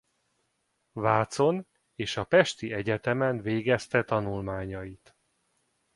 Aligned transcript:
Vácon 0.91 1.67
és 1.95 2.17
a 2.17 2.23
pesti 2.23 2.71
egyetemen 2.73 3.41
végezte 3.41 4.03
tanulmányait. 4.03 5.15